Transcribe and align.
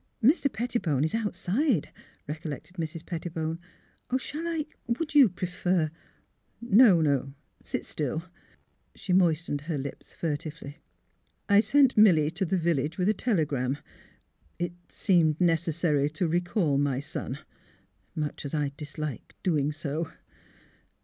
"Mr. 0.31 0.51
Pettibone 0.51 1.03
is 1.03 1.13
outside," 1.13 1.91
recollected 2.27 2.77
Mrs. 2.77 3.05
Pettibone." 3.05 3.59
Shall 4.17 4.47
I— 4.47 4.65
would 4.97 5.13
you 5.13 5.29
prefer" 5.29 5.91
''No; 6.65 7.35
sit 7.61 7.85
still." 7.85 8.23
She 8.95 9.13
moistened 9.13 9.61
her 9.61 9.77
lips 9.77 10.15
furtively." 10.15 10.79
I 11.49 11.59
sent 11.59 11.95
Milly 11.97 12.31
to 12.31 12.45
the 12.45 12.57
village 12.57 12.97
with 12.97 13.09
a 13.09 13.13
telegram. 13.13 13.77
It— 14.57 14.73
seemed 14.89 15.39
necessary 15.39 16.09
to 16.09 16.27
recall 16.27 16.79
my 16.79 16.99
son, 16.99 17.37
much 18.15 18.43
as 18.43 18.55
I 18.55 18.71
dislike 18.77 19.35
doing 19.43 19.71
so." 19.71 20.11